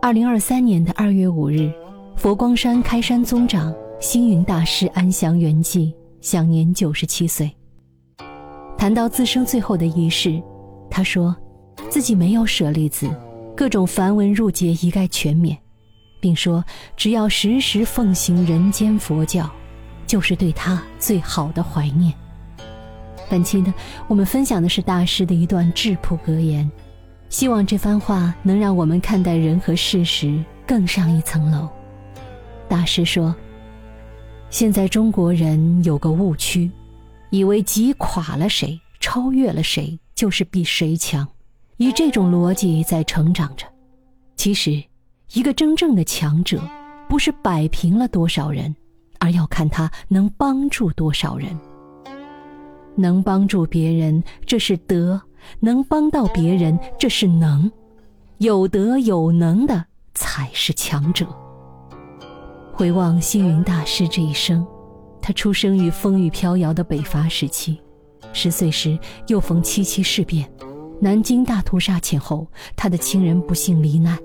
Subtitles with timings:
[0.00, 1.72] 二零二三年的二月五日，
[2.16, 7.50] 佛光山开山宗长星云大师安详圆寂，享年九十七岁。
[8.76, 10.42] 谈到自生最后的仪式，
[10.90, 11.34] 他说，
[11.88, 13.08] 自己没有舍利子，
[13.56, 15.56] 各种繁文缛节一概全免，
[16.20, 16.64] 并说
[16.96, 19.48] 只要时时奉行人间佛教，
[20.06, 22.12] 就是对他最好的怀念。
[23.30, 23.72] 本期呢，
[24.08, 26.68] 我们分享的是大师的一段质朴格言，
[27.32, 31.66] 希望这番话能让我们看待人和事时更上一层楼。
[32.68, 33.34] 大师说
[34.50, 36.70] ：“现在中国人有个误区，
[37.30, 41.26] 以为挤垮了谁、超越了谁，就是比谁强，
[41.78, 43.66] 以这种逻辑在成长着。
[44.36, 44.84] 其实，
[45.32, 46.60] 一个真正的强者，
[47.08, 48.76] 不是摆平了多少人，
[49.20, 51.58] 而要看他能帮助多少人。”
[52.94, 55.18] 能帮助别人，这是德；
[55.60, 57.70] 能帮到别人，这是能。
[58.38, 59.84] 有德有能的
[60.14, 61.26] 才是强者。
[62.72, 64.66] 回望星云大师这一生，
[65.20, 67.78] 他出生于风雨飘摇的北伐时期，
[68.32, 70.50] 十岁时又逢七七事变，
[71.00, 74.18] 南京大屠杀前后，他的亲人不幸罹难。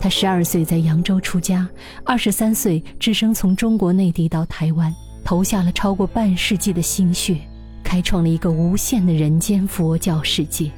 [0.00, 1.68] 他十二岁在扬州出家，
[2.04, 4.92] 二十三岁只身从中国内地到台湾，
[5.24, 7.38] 投下了超过半世纪的心血。
[7.94, 10.68] 开创了一个无限的人间佛教世界。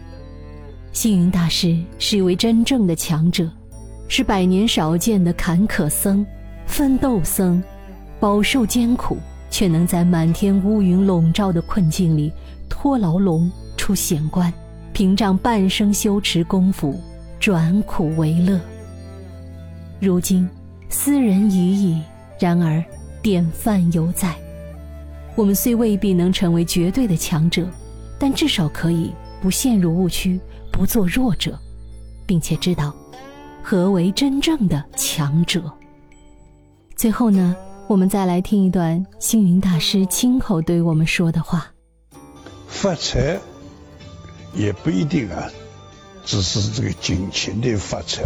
[0.93, 3.51] 星云大师是一位真正的强者，
[4.07, 6.27] 是百年少见的坎坷僧、
[6.67, 7.63] 奋斗僧，
[8.21, 9.17] 饱受艰苦，
[9.49, 12.31] 却能在满天乌云笼罩的困境里
[12.69, 14.53] 脱牢笼出险关，
[14.93, 17.01] 凭仗半生修持功夫
[17.41, 18.61] 转苦为乐。
[20.01, 20.47] 如今，
[20.91, 22.03] 斯人已矣，
[22.39, 22.85] 然而
[23.23, 24.35] 典范犹在。
[25.37, 27.69] 我们虽未必能成为绝对的强者，
[28.19, 29.13] 但至少可以
[29.43, 30.41] 不陷入误区，
[30.73, 31.59] 不做弱者，
[32.27, 32.97] 并且知道
[33.63, 35.71] 何为真正的强者。
[36.97, 37.55] 最后呢，
[37.87, 41.71] 我们再来听一段星云大师亲口对我们说的话：
[42.67, 43.39] 发财
[44.55, 45.51] 也不一定啊，
[46.25, 48.25] 只是这个金钱的发财。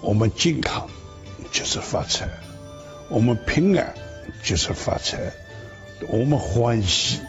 [0.00, 0.88] 我们健康
[1.52, 2.26] 就是发财，
[3.10, 3.94] 我们平安
[4.42, 5.30] 就是发财。
[6.06, 7.20] 我们欢喜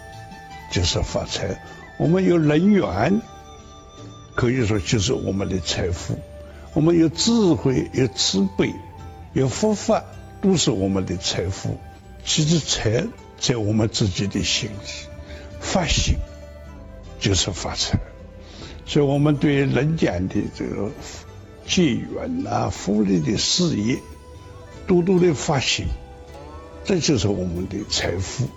[0.71, 1.59] 就是发财，
[1.97, 3.21] 我们有人缘，
[4.35, 6.13] 可以说就是我们的财富；
[6.73, 8.73] 我们有智慧、有慈悲、
[9.33, 10.03] 有佛法，
[10.41, 11.77] 都是我们的财富。
[12.23, 13.07] 其实财
[13.39, 15.07] 在我们自己的心里，
[15.59, 16.15] 发心
[17.19, 17.99] 就是发财。
[18.85, 20.91] 所以我们对人间的这个
[21.65, 23.97] 结缘啊、福利的事业，
[24.85, 25.87] 多多的发心。
[26.89, 28.47] 这就是我们的财富。